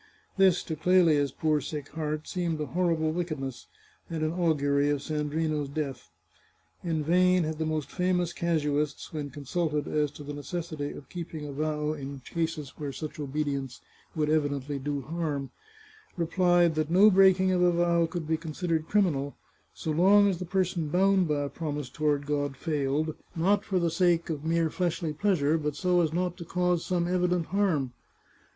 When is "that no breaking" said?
16.73-17.51